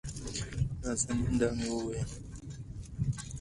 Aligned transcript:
نازنين: 0.81 1.31
دا 1.39 1.47
مې 1.57 1.67
وېل 1.73 2.03